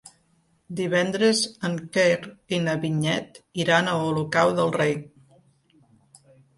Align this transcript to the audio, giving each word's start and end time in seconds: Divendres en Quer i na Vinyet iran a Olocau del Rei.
Divendres 0.79 1.41
en 1.69 1.75
Quer 1.99 2.07
i 2.59 2.61
na 2.65 2.75
Vinyet 2.87 3.41
iran 3.67 3.93
a 3.93 3.97
Olocau 4.09 4.59
del 4.63 4.77
Rei. 4.83 5.01